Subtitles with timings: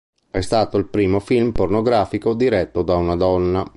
[0.31, 3.63] È stato il primo film pornografico diretto da una donna.